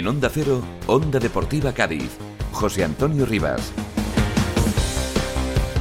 [0.00, 2.16] En Onda Cero, Onda Deportiva Cádiz.
[2.52, 3.70] José Antonio Rivas.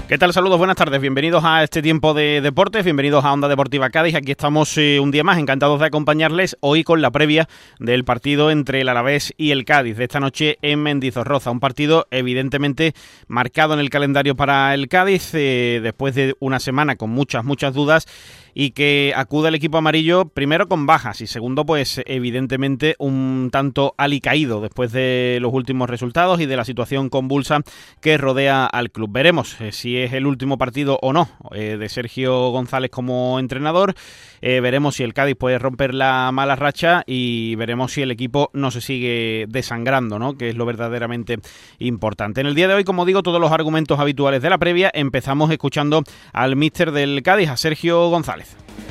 [0.09, 0.33] ¿Qué tal?
[0.33, 0.99] Saludos, buenas tardes.
[0.99, 4.15] Bienvenidos a este tiempo de deportes, bienvenidos a Onda Deportiva Cádiz.
[4.15, 7.47] Aquí estamos eh, un día más, encantados de acompañarles hoy con la previa
[7.79, 11.51] del partido entre el Alavés y el Cádiz de esta noche en Mendizorroza.
[11.51, 12.95] Un partido evidentemente
[13.27, 17.73] marcado en el calendario para el Cádiz eh, después de una semana con muchas, muchas
[17.73, 18.05] dudas
[18.53, 23.93] y que acude el equipo amarillo primero con bajas y segundo pues evidentemente un tanto
[23.97, 27.61] alicaído después de los últimos resultados y de la situación convulsa
[28.01, 29.11] que rodea al club.
[29.11, 33.93] Veremos eh, si es el último partido o no eh, de Sergio González como entrenador.
[34.41, 38.49] Eh, veremos si el Cádiz puede romper la mala racha y veremos si el equipo
[38.53, 40.37] no se sigue desangrando, ¿no?
[40.37, 41.39] que es lo verdaderamente
[41.77, 42.41] importante.
[42.41, 44.91] En el día de hoy, como digo, todos los argumentos habituales de la previa.
[44.93, 48.48] Empezamos escuchando al míster del Cádiz, a Sergio González.
[48.49, 48.88] Keith.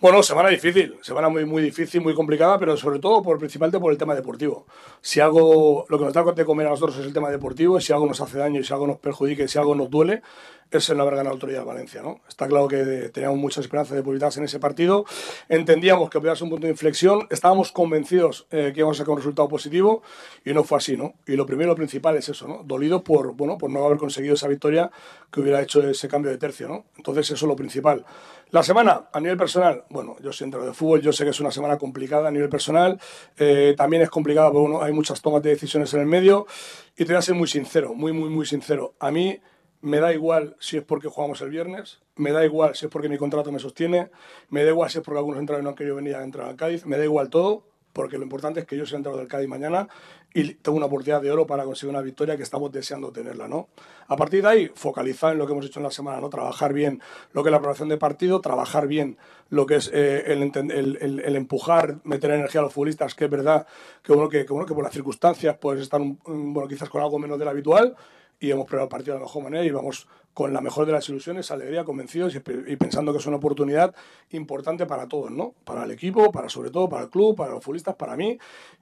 [0.00, 3.92] Bueno, semana difícil, semana muy, muy difícil, muy complicada, pero sobre todo por principalmente por
[3.92, 4.64] el tema deportivo.
[5.02, 7.92] Si algo, lo que nos da de comer a nosotros es el tema deportivo, si
[7.92, 10.22] algo nos hace daño si algo nos perjudica si algo nos duele,
[10.70, 12.02] es el no haber ganado autoridad Valencia.
[12.02, 12.20] ¿no?
[12.28, 15.04] Está claro que teníamos muchas esperanzas de publicitarse en ese partido,
[15.48, 19.12] entendíamos que podía ser un punto de inflexión, estábamos convencidos eh, que íbamos a sacar
[19.12, 20.02] un resultado positivo
[20.44, 20.96] y no fue así.
[20.96, 21.14] ¿no?
[21.26, 22.62] Y lo primero, lo principal es eso, ¿no?
[22.64, 24.90] dolido por, bueno, por no haber conseguido esa victoria
[25.30, 26.68] que hubiera hecho ese cambio de tercio.
[26.68, 26.84] ¿no?
[26.96, 28.04] Entonces eso es lo principal.
[28.52, 31.38] La semana, a nivel personal, bueno, yo soy entrenador de fútbol, yo sé que es
[31.38, 33.00] una semana complicada a nivel personal,
[33.38, 36.48] eh, también es complicada porque hay muchas tomas de decisiones en el medio
[36.96, 38.94] y te voy a ser muy sincero, muy, muy, muy sincero.
[38.98, 39.38] A mí
[39.82, 43.08] me da igual si es porque jugamos el viernes, me da igual si es porque
[43.08, 44.10] mi contrato me sostiene,
[44.48, 46.56] me da igual si es porque algunos entrenadores no han querido venir a entrar al
[46.56, 49.48] Cádiz, me da igual todo, porque lo importante es que yo sea entrenador del Cádiz
[49.48, 49.88] mañana
[50.32, 53.68] y tengo una oportunidad de oro para conseguir una victoria que estamos deseando tenerla, ¿no?
[54.06, 56.28] A partir de ahí, focalizar en lo que hemos hecho en la semana, ¿no?
[56.30, 57.00] Trabajar bien
[57.32, 59.18] lo que es la aprobación de partido, trabajar bien
[59.48, 63.66] lo que es eh, el, empujar, meter energía a los futbolistas, que es verdad
[64.02, 67.38] que, bueno, que, bueno, que por las circunstancias pues están, bueno, quizás con algo menos
[67.38, 67.96] de lo habitual,
[68.40, 70.92] y hemos preparado el partido de la mejor manera y vamos con la mejor de
[70.92, 72.40] las ilusiones, alegría, convencidos y,
[72.76, 73.94] pensando que es una oportunidad
[74.30, 75.54] importante para todos, ¿no?
[75.64, 78.38] Para el equipo, para sobre todo para el club, para los futbolistas, para mí,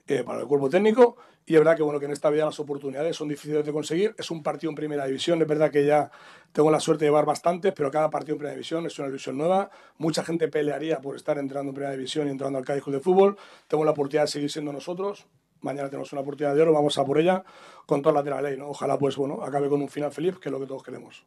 [0.07, 1.17] eh, para el cuerpo técnico.
[1.47, 4.15] Y es verdad que, bueno, que en esta vida las oportunidades son difíciles de conseguir.
[4.19, 6.11] Es un partido en primera división, es verdad que ya
[6.53, 9.39] tengo la suerte de llevar bastantes, pero cada partido en primera división es una ilusión
[9.39, 9.71] nueva.
[9.97, 13.37] Mucha gente pelearía por estar entrando en primera división y entrando al Cádiz de Fútbol.
[13.67, 15.27] Tengo la oportunidad de seguir siendo nosotros
[15.61, 17.45] mañana tenemos una oportunidad de oro, vamos a por ella
[17.87, 18.69] con toda la de la ley, ¿no?
[18.69, 21.25] Ojalá, pues bueno, acabe con un final feliz, que es lo que todos queremos.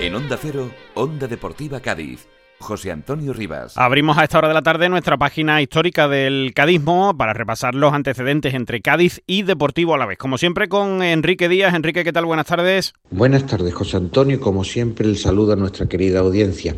[0.00, 2.26] En Onda Cero, Onda Deportiva Cádiz.
[2.62, 3.76] José Antonio Rivas.
[3.76, 7.92] Abrimos a esta hora de la tarde nuestra página histórica del cadismo para repasar los
[7.92, 10.16] antecedentes entre Cádiz y Deportivo a la vez.
[10.16, 11.74] Como siempre con Enrique Díaz.
[11.74, 12.24] Enrique, ¿qué tal?
[12.24, 12.94] Buenas tardes.
[13.10, 14.40] Buenas tardes, José Antonio.
[14.40, 16.76] Como siempre, el saludo a nuestra querida audiencia.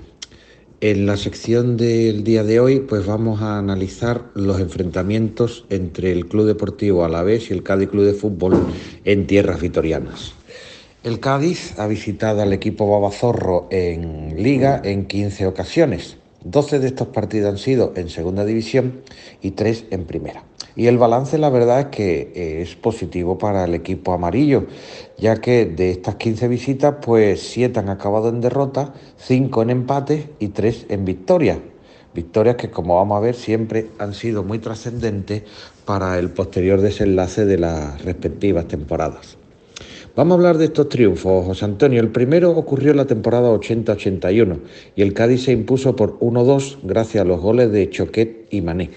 [0.80, 6.26] En la sección del día de hoy, pues vamos a analizar los enfrentamientos entre el
[6.26, 8.66] Club Deportivo Alavés y el Cádiz Club de Fútbol
[9.04, 10.34] en tierras vitorianas.
[11.04, 16.16] El Cádiz ha visitado al equipo Babazorro en Liga en 15 ocasiones.
[16.42, 19.02] 12 de estos partidos han sido en Segunda División
[19.40, 20.44] y 3 en Primera.
[20.76, 24.66] Y el balance, la verdad, es que eh, es positivo para el equipo amarillo,
[25.16, 30.30] ya que de estas 15 visitas, pues 7 han acabado en derrota, 5 en empate
[30.40, 31.60] y 3 en victoria.
[32.12, 35.42] Victorias que, como vamos a ver, siempre han sido muy trascendentes
[35.84, 39.36] para el posterior desenlace de las respectivas temporadas.
[40.16, 42.00] Vamos a hablar de estos triunfos, José Antonio.
[42.00, 44.60] El primero ocurrió en la temporada 80-81
[44.94, 48.90] y el Cádiz se impuso por 1-2 gracias a los goles de Choquet y Mané.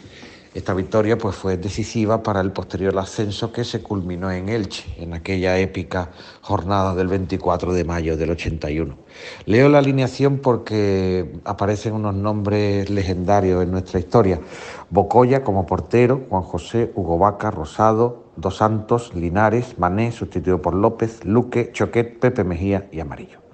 [0.58, 5.14] Esta victoria pues, fue decisiva para el posterior ascenso que se culminó en Elche, en
[5.14, 6.10] aquella épica
[6.42, 8.98] jornada del 24 de mayo del 81.
[9.46, 14.42] Leo la alineación porque aparecen unos nombres legendarios en nuestra historia.
[14.90, 21.24] Bocoya como portero, Juan José, Hugo Vaca, Rosado, Dos Santos, Linares, Mané, sustituido por López,
[21.24, 23.47] Luque, Choquet, Pepe Mejía y Amarillo.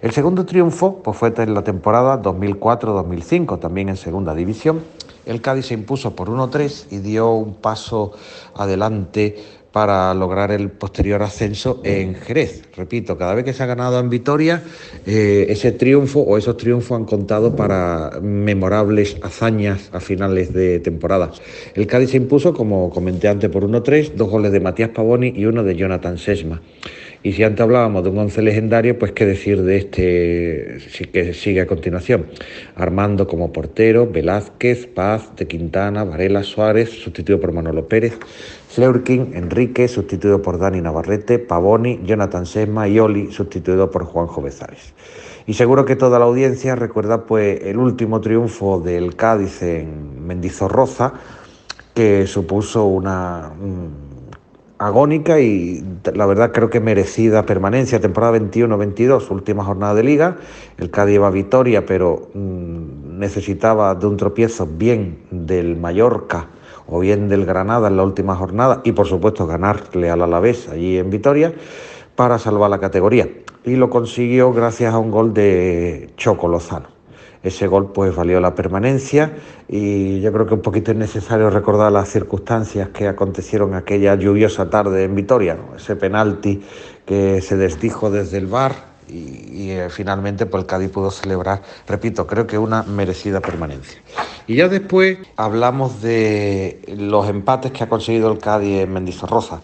[0.00, 4.80] El segundo triunfo pues, fue en la temporada 2004-2005, también en segunda división,
[5.26, 8.12] el Cádiz se impuso por 1-3 y dio un paso
[8.54, 9.36] adelante
[9.72, 12.62] para lograr el posterior ascenso en Jerez.
[12.74, 14.62] Repito, cada vez que se ha ganado en Vitoria,
[15.04, 21.30] eh, ese triunfo o esos triunfos han contado para memorables hazañas a finales de temporada.
[21.74, 25.44] El Cádiz se impuso, como comenté antes, por 1-3, dos goles de Matías Pavoni y
[25.44, 26.62] uno de Jonathan Sesma.
[27.22, 30.78] Y si antes hablábamos de un once legendario, pues qué decir de este
[31.12, 32.26] que sigue a continuación.
[32.76, 38.16] Armando como portero, Velázquez, Paz, de Quintana, Varela, Suárez, sustituido por Manolo Pérez,
[38.68, 44.94] Fleurkin, Enrique, sustituido por Dani Navarrete, Pavoni, Jonathan Sesma y Oli, sustituido por Juanjo Bezares.
[45.48, 51.14] Y seguro que toda la audiencia recuerda pues el último triunfo del Cádiz en Mendizorroza,
[51.94, 53.50] que supuso una
[54.78, 55.84] agónica y
[56.14, 58.00] la verdad creo que merecida permanencia.
[58.00, 60.36] Temporada 21-22, última jornada de liga.
[60.78, 66.46] El Cádiz iba a Vitoria, pero mm, necesitaba de un tropiezo bien del Mallorca
[66.86, 70.96] o bien del Granada en la última jornada y por supuesto ganarle al Alavés allí
[70.96, 71.52] en Vitoria
[72.16, 73.28] para salvar la categoría.
[73.64, 76.97] Y lo consiguió gracias a un gol de Choco Lozano.
[77.42, 79.32] Ese gol pues valió la permanencia
[79.68, 84.70] y yo creo que un poquito es necesario recordar las circunstancias que acontecieron aquella lluviosa
[84.70, 86.62] tarde en Vitoria, ese penalti
[87.06, 92.26] que se desdijo desde el bar y, eh, finalmente pues el Cádiz pudo celebrar, repito,
[92.26, 94.00] creo que una merecida permanencia.
[94.46, 99.60] Y ya después hablamos de los empates que ha conseguido el Cádiz en Mendizorroza.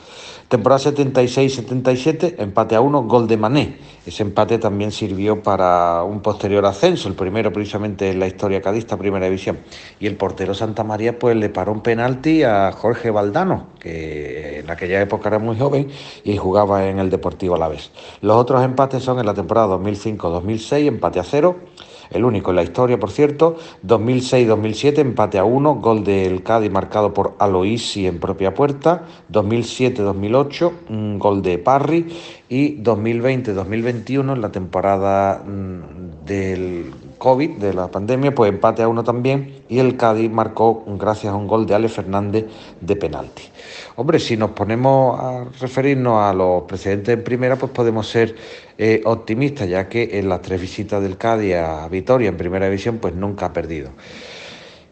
[0.49, 3.79] Temporada 76-77, empate a uno, gol de Mané.
[4.07, 8.99] Ese empate también sirvió para un posterior ascenso, el primero precisamente en la historia cadista,
[8.99, 9.59] primera división.
[9.99, 14.71] Y el portero Santa María pues le paró un penalti a Jorge Valdano, que en
[14.71, 15.89] aquella época era muy joven
[16.23, 17.91] y jugaba en el Deportivo Alavés.
[18.21, 21.57] Los otros empates son en la temporada 2005-2006, empate a cero
[22.11, 23.57] el único en la historia, por cierto.
[23.87, 29.05] 2006-2007, empate a uno, gol del Cádiz marcado por Aloisi en propia puerta.
[29.33, 32.07] 2007-2008, un gol de Parry.
[32.49, 36.93] Y 2020-2021, en la temporada mm, del
[37.25, 39.63] COVID, de la pandemia, pues empate a uno también.
[39.71, 42.45] Y el Cádiz marcó, gracias a un gol de Ale Fernández,
[42.83, 43.45] de penalti.
[43.97, 48.37] Hombre, si nos ponemos a referirnos a los precedentes en primera, pues podemos ser
[48.77, 52.99] eh, optimista, ya que en las tres visitas del Cádiz a Vitoria en primera división,
[52.99, 53.89] pues nunca ha perdido.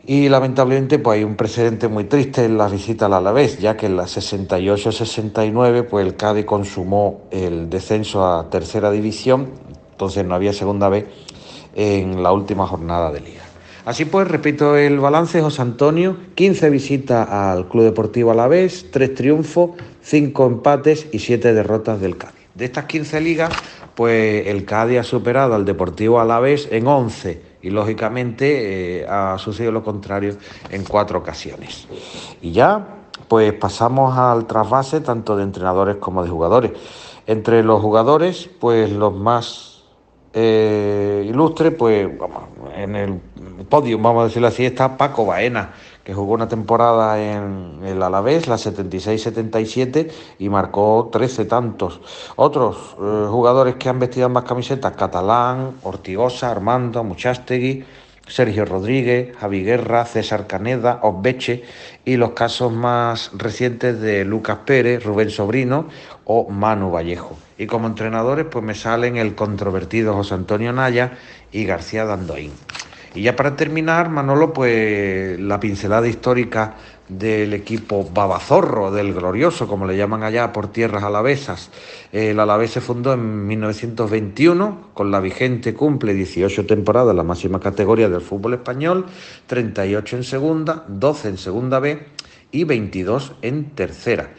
[0.06, 3.84] Y lamentablemente pues hay un precedente muy triste en las visitas al Alavés, ya que
[3.84, 9.50] en la 68-69 pues el Cádiz consumó el descenso a tercera división,
[9.90, 11.04] entonces no había segunda vez
[11.74, 13.42] en la última jornada de liga.
[13.84, 19.70] Así pues, repito el balance, José Antonio, 15 visitas al Club Deportivo Alavés, 3 triunfos,
[20.02, 22.46] 5 empates y 7 derrotas del Cádiz.
[22.54, 23.52] De estas 15 ligas,
[23.96, 29.72] pues el Cádiz ha superado al Deportivo Alavés en 11 y lógicamente eh, ha sucedido
[29.72, 30.36] lo contrario
[30.70, 31.88] en cuatro ocasiones.
[32.40, 32.86] Y ya,
[33.26, 36.72] pues pasamos al trasvase tanto de entrenadores como de jugadores.
[37.26, 39.71] Entre los jugadores, pues los más
[40.32, 42.08] eh, ilustres, pues
[42.76, 43.20] en el
[43.68, 45.72] podio, vamos a decirlo así, está Paco Baena
[46.04, 52.00] que jugó una temporada en el Alavés, la 76-77, y marcó 13 tantos.
[52.36, 57.84] Otros eh, jugadores que han vestido ambas camisetas, Catalán, Ortigosa, Armando, Muchastegui,
[58.26, 61.64] Sergio Rodríguez, Javi Guerra, César Caneda, Osbeche
[62.04, 65.88] y los casos más recientes de Lucas Pérez, Rubén Sobrino
[66.24, 67.36] o Manu Vallejo.
[67.58, 71.12] Y como entrenadores pues me salen el controvertido José Antonio Naya
[71.50, 72.52] y García Dandoín.
[73.14, 76.76] Y ya para terminar, Manolo, pues la pincelada histórica
[77.18, 81.70] del equipo Babazorro, del Glorioso, como le llaman allá por tierras alavesas.
[82.12, 88.08] El Alavés se fundó en 1921, con la vigente cumple 18 temporadas la máxima categoría
[88.08, 89.06] del fútbol español,
[89.46, 92.06] 38 en segunda, 12 en segunda B
[92.50, 94.30] y 22 en tercera.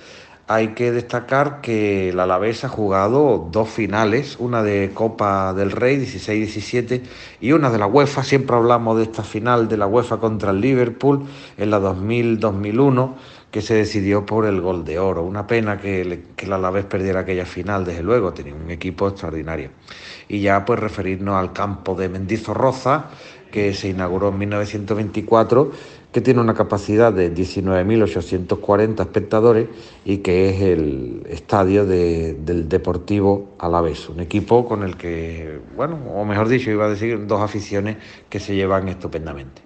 [0.47, 5.97] Hay que destacar que el Alavés ha jugado dos finales, una de Copa del Rey
[5.97, 7.01] 16-17
[7.39, 8.23] y una de la UEFA.
[8.23, 11.25] Siempre hablamos de esta final de la UEFA contra el Liverpool
[11.57, 13.13] en la 2000-2001
[13.51, 15.23] que se decidió por el gol de oro.
[15.23, 19.69] Una pena que, el Alavés perdiera aquella final, desde luego, tenía un equipo extraordinario.
[20.27, 23.11] Y ya pues referirnos al campo de Mendizorroza,
[23.51, 25.71] que se inauguró en 1924
[26.13, 29.67] que tiene una capacidad de 19.840 espectadores
[30.05, 36.23] y que es el estadio del Deportivo Alavés, un equipo con el que, bueno, o
[36.23, 37.97] mejor dicho, iba a decir dos aficiones
[38.29, 39.63] que se llevan estupendamente.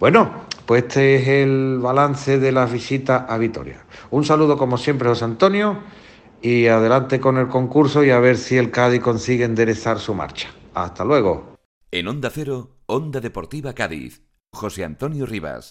[0.00, 3.84] Bueno, pues este es el balance de las visitas a Vitoria.
[4.10, 5.80] Un saludo como siempre, José Antonio,
[6.40, 10.48] y adelante con el concurso y a ver si el Cádiz consigue enderezar su marcha.
[10.72, 11.56] Hasta luego.
[11.90, 15.70] En Onda Cero, Onda Deportiva Cádiz José Antonio Rivas.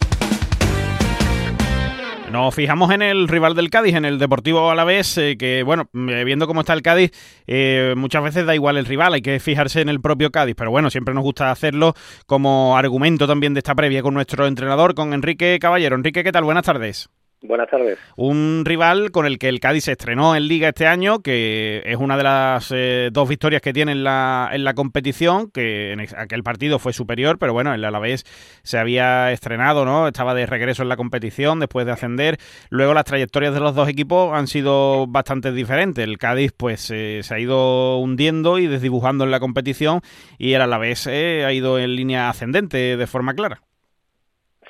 [2.32, 6.24] Nos fijamos en el rival del Cádiz, en el Deportivo Alavés, eh, que bueno, eh,
[6.24, 7.12] viendo cómo está el Cádiz,
[7.48, 10.70] eh, muchas veces da igual el rival, hay que fijarse en el propio Cádiz, pero
[10.70, 11.96] bueno, siempre nos gusta hacerlo
[12.28, 15.96] como argumento también de esta previa con nuestro entrenador, con Enrique Caballero.
[15.96, 16.44] Enrique, ¿qué tal?
[16.44, 17.10] Buenas tardes.
[17.42, 17.98] Buenas tardes.
[18.18, 21.96] Un rival con el que el Cádiz se estrenó en Liga este año, que es
[21.96, 26.02] una de las eh, dos victorias que tiene en la, en la competición, que en
[26.02, 28.26] aquel partido fue superior, pero bueno, el Alavés
[28.64, 30.08] se había estrenado, ¿no?
[30.10, 32.38] Estaba de regreso en la competición después de ascender.
[32.70, 36.04] Luego las trayectorias de los dos equipos han sido bastante diferentes.
[36.04, 40.02] El Cádiz pues eh, se ha ido hundiendo y desdibujando en la competición
[40.38, 43.62] y el Alavés eh, ha ido en línea ascendente de forma clara.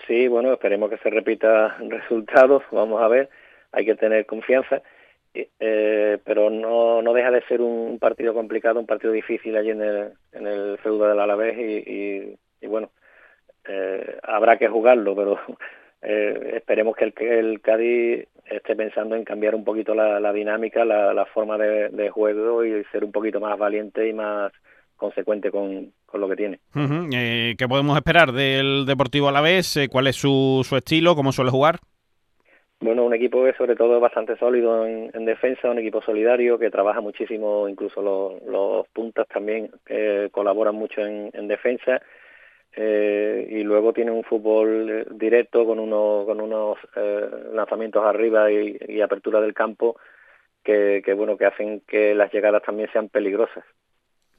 [0.09, 3.29] Sí, bueno, esperemos que se repita resultados, vamos a ver,
[3.71, 4.81] hay que tener confianza,
[5.35, 9.83] eh, pero no, no deja de ser un partido complicado, un partido difícil allí en
[9.83, 12.89] el, en el feudo del Alavés y, y, bueno,
[13.67, 15.39] eh, habrá que jugarlo, pero
[16.01, 20.85] eh, esperemos que el, el Cádiz esté pensando en cambiar un poquito la, la dinámica,
[20.85, 24.51] la, la forma de, de juego y ser un poquito más valiente y más
[24.97, 26.59] consecuente con, con lo que tiene.
[27.13, 29.77] eh, ¿Qué podemos esperar del Deportivo Alavés?
[29.77, 31.15] Eh, ¿Cuál es su, su estilo?
[31.15, 31.79] ¿Cómo suele jugar?
[32.81, 36.57] Bueno, un equipo que sobre todo es bastante sólido en, en, defensa, un equipo solidario
[36.57, 42.01] que trabaja muchísimo, incluso los, los puntas también eh, colaboran mucho en, en defensa
[42.71, 48.77] eh, y luego tiene un fútbol directo con, uno, con unos eh, lanzamientos arriba y,
[48.87, 49.97] y, apertura del campo
[50.63, 53.65] que, que bueno que hacen que las llegadas también sean peligrosas.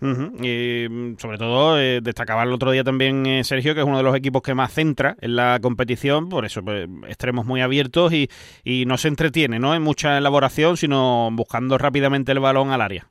[0.02, 0.44] Uh -huh.
[0.44, 4.02] Y sobre todo eh, destacaba el otro día también eh, Sergio, que es uno de
[4.02, 8.28] los equipos que más centra en la competición, por eso pues, extremos muy abiertos y,
[8.64, 9.74] y, no se entretiene ¿no?
[9.74, 13.06] en mucha elaboración, sino buscando rápidamente el balón al área.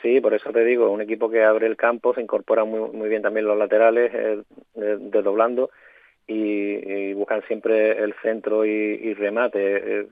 [0.00, 3.08] Sí, por eso te digo, un equipo que abre el campo, se incorpora muy, muy
[3.08, 4.42] bien también los laterales, eh,
[5.00, 5.70] desdoblando
[6.26, 10.00] y, y, buscan siempre el centro y, y remate.
[10.00, 10.06] Eh,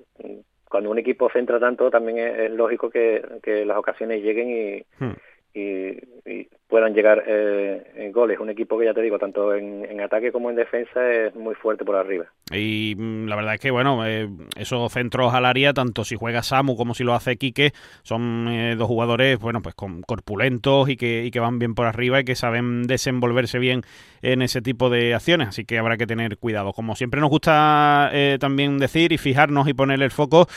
[0.68, 4.84] cuando un equipo centra tanto, también es, es lógico que, que, las ocasiones lleguen y...
[5.02, 5.14] Hmm
[5.54, 8.40] y, puedan llegar eh, goles.
[8.40, 11.54] Un equipo que ya te digo, tanto en, en, ataque como en defensa es muy
[11.54, 12.26] fuerte por arriba.
[12.52, 16.42] Y mm, la verdad es que, bueno, eh, esos centros al área, tanto si juega
[16.42, 20.96] Samu como si lo hace Quique, son eh, dos jugadores, bueno, pues con, corpulentos y
[20.96, 23.82] que, y que van bien por arriba y que saben desenvolverse bien
[24.23, 25.49] en ese tipo de acciones.
[25.49, 26.73] Así que habrá que tener cuidado.
[26.73, 30.49] Como siempre nos gusta eh, también decir y fijarnos y poner el foco,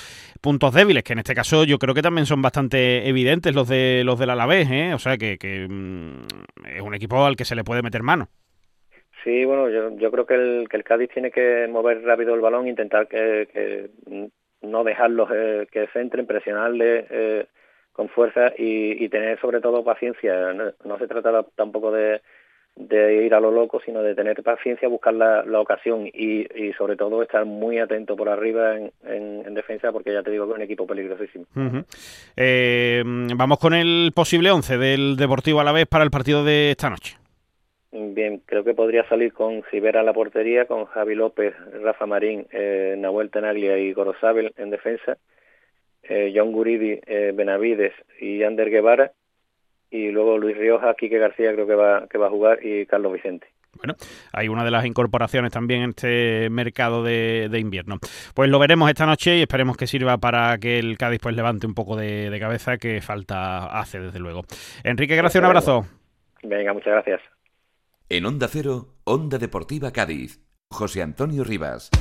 [0.41, 4.03] puntos débiles, que en este caso yo creo que también son bastante evidentes los de
[4.03, 4.86] los del Alavés, ¿eh?
[4.93, 8.27] O sea que, que es un equipo al que se le puede meter mano.
[9.23, 12.67] Sí, bueno, yo, creo que el, que el Cádiz tiene que mover rápido el balón,
[12.67, 13.89] intentar que, que
[14.61, 17.47] no dejarlos eh, que centren, presionarle eh,
[17.91, 20.53] con fuerza y, y, tener sobre todo paciencia.
[20.53, 22.21] No, no se trata tampoco de,
[22.77, 26.73] de, ir a lo loco, sino de tener paciencia, buscar la, la ocasión y, y,
[26.73, 30.45] sobre todo estar muy atento por arriba en, en, en, defensa, porque ya te digo
[30.45, 31.45] que es un equipo peligrosísimo.
[31.55, 31.85] Uh -huh.
[32.37, 33.03] eh,
[33.35, 37.17] vamos con el posible 11 del Deportivo Alavés para el partido de esta noche.
[37.91, 42.45] Bien, creo que podría salir con Cibera en la portería, con Javi López, Rafa Marín,
[42.51, 45.17] eh, Nahuel Tenaglia y Gorosabel en defensa,
[46.03, 49.13] eh, John Guridi, eh, Benavides y Ander Guevara,
[49.89, 53.13] y luego Luis Rioja, Quique García creo que va, que va a jugar y Carlos
[53.13, 53.47] Vicente.
[53.77, 53.95] Bueno,
[54.33, 57.99] hay una de las incorporaciones también en este mercado de, de, invierno.
[58.33, 61.67] Pues lo veremos esta noche y esperemos que sirva para que el Cádiz pues levante
[61.67, 64.43] un poco de, de cabeza que falta hace desde luego.
[64.83, 65.85] Enrique, gracias, un abrazo.
[66.43, 67.21] Venga, muchas gracias.
[68.09, 70.39] En Onda Cero, Onda Deportiva Cádiz,
[70.69, 71.91] José Antonio Rivas.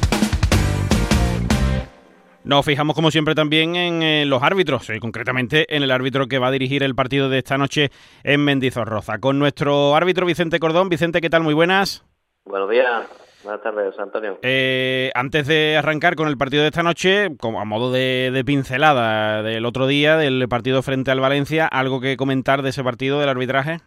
[2.47, 6.39] Nos fijamos como siempre también en eh, los árbitros, eh, concretamente en el árbitro que
[6.39, 7.91] va a dirigir el partido de esta noche
[8.23, 9.19] en Mendizorroza.
[9.19, 10.89] Con nuestro árbitro Vicente Cordón.
[10.89, 11.43] Vicente, ¿qué tal?
[11.43, 12.05] Muy buenas.
[12.45, 13.05] Buenos días.
[13.43, 14.39] Buenas tardes, Antonio.
[14.43, 18.45] Eh, antes de arrancar con el partido de esta noche, como a modo de, de,
[18.45, 23.19] pincelada del otro día, del partido frente al Valencia, ¿algo que comentar de ese partido,
[23.19, 23.81] del arbitraje?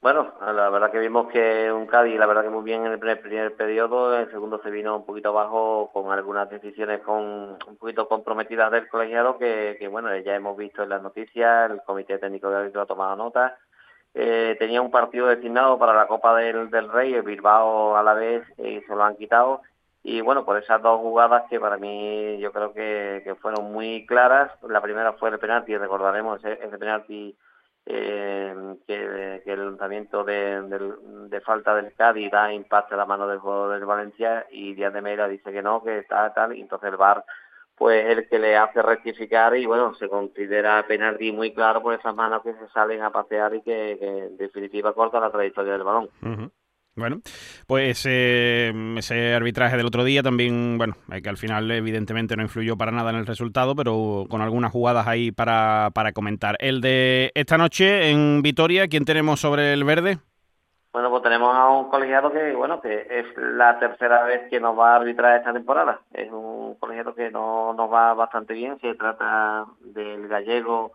[0.00, 3.00] Bueno, la verdad que vimos que un Cádiz, la verdad que muy bien en el
[3.00, 7.76] primer, periodo, en el segundo se vino un poquito abajo con algunas decisiones con un
[7.76, 12.18] poquito comprometidas del colegiado que, que bueno, ya hemos visto en las noticias, el Comité
[12.18, 13.58] Técnico de Árbitro ha tomado nota.
[14.14, 18.44] Eh, tenía un partido designado para la Copa del, Rey, el Bilbao a la vez,
[18.56, 19.62] y se lo han quitado.
[20.04, 24.06] Y bueno, por esas dos jugadas que para mí yo creo que, que fueron muy
[24.06, 24.52] claras.
[24.62, 27.36] La primera fue el penalti, recordaremos ese, ese penalti
[27.90, 28.54] eh,
[28.86, 30.92] que, el lanzamiento de, de,
[31.30, 34.92] de, falta del Cádiz da impacto a la mano del jugador del Valencia y Díaz
[34.92, 37.24] de Meira dice que no, que está tal, y entonces el VAR
[37.78, 42.14] pues el que le hace rectificar y bueno, se considera penalti muy claro por esas
[42.14, 46.10] manos que se salen a pasear y que, en definitiva corta la trayectoria del balón.
[46.98, 47.20] Bueno,
[47.66, 52.76] pues eh, ese arbitraje del otro día también, bueno, que al final evidentemente no influyó
[52.76, 56.56] para nada en el resultado, pero con algunas jugadas ahí para, para comentar.
[56.58, 60.18] El de esta noche en Vitoria, ¿quién tenemos sobre el verde?
[60.92, 64.76] Bueno, pues tenemos a un colegiado que, bueno, que es la tercera vez que nos
[64.76, 66.00] va a arbitrar esta temporada.
[66.12, 68.80] Es un colegiado que no nos va bastante bien.
[68.80, 70.92] Se trata del gallego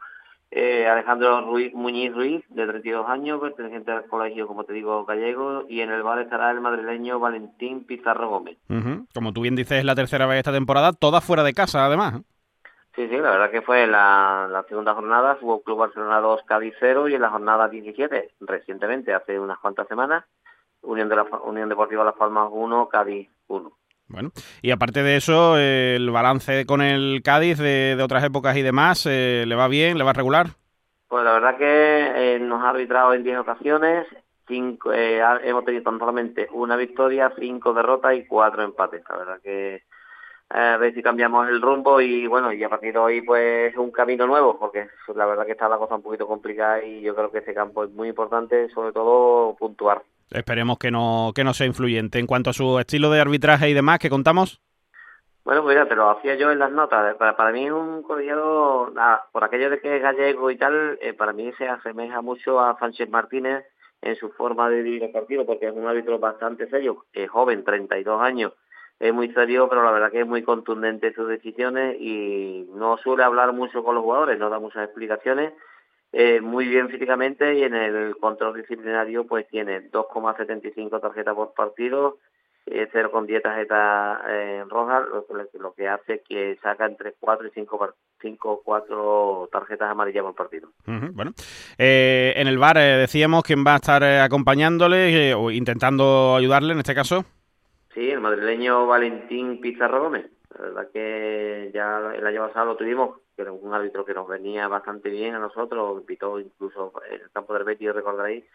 [0.55, 5.65] eh, Alejandro Ruiz, Muñiz Ruiz, de 32 años, perteneciente al colegio, como te digo, gallego,
[5.67, 8.57] y en el bar estará el madrileño Valentín Pizarro Gómez.
[9.15, 12.19] Como tú bien dices, es la tercera vez esta temporada, todas fuera de casa, además.
[12.19, 12.23] ¿eh?
[12.95, 16.75] Sí, sí, la verdad que fue la, la segunda jornada, hubo Club Barcelona 2, Cádiz
[16.79, 20.23] 0, y en la jornada 17, recientemente, hace unas cuantas semanas,
[20.83, 23.71] Unión, de la, Unión Deportiva Las Palmas 1, Cádiz 1.
[24.13, 24.29] Bueno,
[24.61, 29.43] y aparte de eso, el balance con el Cádiz de, otras épocas y demás, eh,
[29.47, 29.97] ¿le va bien?
[29.97, 30.49] ¿Le va regular?
[31.07, 34.05] Pues la verdad que eh, nos ha arbitrado en 10 ocasiones,
[34.47, 39.01] cinco, eh, hemos tenido tan solamente una victoria, cinco derrotas y cuatro empates.
[39.09, 39.81] La verdad que
[40.49, 43.89] a ver si cambiamos el rumbo y bueno, y a partir de hoy pues un
[43.89, 47.31] camino nuevo, porque la verdad que está la cosa un poquito complicada y yo creo
[47.31, 50.03] que ese campo es muy importante, sobre todo puntuar.
[50.33, 52.19] Esperemos que no, que no sea influyente.
[52.19, 54.59] En cuanto a su estilo de arbitraje y demás, ¿qué contamos?
[55.45, 57.15] Bueno, pues ya te lo hacía yo en las notas.
[57.15, 58.93] Para, para mí es un colegiado,
[59.31, 62.77] por aquello de que es gallego y tal, eh, para mí se asemeja mucho a
[62.79, 63.65] Sánchez Martínez
[64.01, 67.63] en su forma de vivir el partido, porque es un árbitro bastante serio, es joven,
[67.63, 68.53] 32 años,
[68.99, 72.97] es muy serio, pero la verdad que es muy contundente en sus decisiones y no
[72.97, 75.53] suele hablar mucho con los jugadores, no da muchas explicaciones
[76.13, 82.19] eh, muy bien físicamente y en el control disciplinario pues tiene 2,75 tarjetas por partido,
[82.67, 85.03] eh, 0,10 tarjetas eh, rojas,
[85.59, 90.69] lo, que hace que saca entre 4 y 5, 5 4 tarjetas amarillas por partido.
[90.85, 91.31] bueno,
[91.79, 96.79] eh, en el bar eh, decíamos quién va a estar acompañándole o intentando ayudarle en
[96.79, 97.25] este caso.
[97.93, 100.25] Sí, el madrileño Valentín Pizarro Gómez.
[100.63, 104.27] La verdad que ya el año pasado lo tuvimos que era un árbitro que nos
[104.27, 108.45] venía bastante bien a nosotros, pitó incluso en el campo del Betis, recordaréis,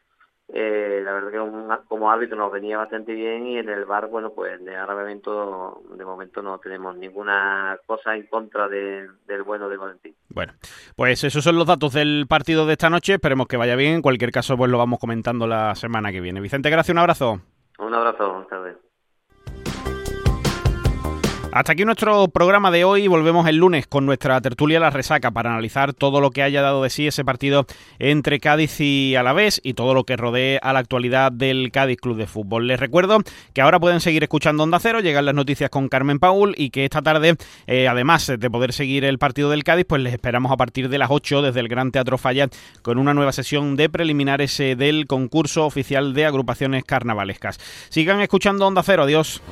[0.48, 4.30] eh, la verdad que como árbitro nos venía bastante bien y en el bar, bueno,
[4.30, 9.76] pues de ahora momento, de momento no tenemos ninguna cosa en contra del bueno de
[9.76, 10.14] Valentín.
[10.28, 10.54] Bueno,
[10.96, 14.02] pues esos son los datos del partido de esta noche, esperemos que vaya bien, en
[14.02, 16.40] cualquier caso pues lo vamos comentando la semana que viene.
[16.40, 17.40] Vicente, gracias, un abrazo.
[17.78, 18.87] Un abrazo, buenas tardes.
[21.58, 23.08] Hasta aquí nuestro programa de hoy.
[23.08, 26.84] Volvemos el lunes con nuestra tertulia La Resaca para analizar todo lo que haya dado
[26.84, 27.66] de sí ese partido
[27.98, 32.16] entre Cádiz y Alavés y todo lo que rodee a la actualidad del Cádiz Club
[32.16, 32.68] de Fútbol.
[32.68, 33.18] Les recuerdo
[33.54, 36.84] que ahora pueden seguir escuchando Onda Cero, llegan las noticias con Carmen Paul y que
[36.84, 37.34] esta tarde,
[37.66, 40.98] eh, además de poder seguir el partido del Cádiz, pues les esperamos a partir de
[40.98, 42.48] las 8 desde el Gran Teatro Falla
[42.82, 47.58] con una nueva sesión de preliminares eh, del concurso oficial de agrupaciones carnavalescas.
[47.88, 49.02] Sigan escuchando Onda Cero.
[49.02, 49.42] Adiós.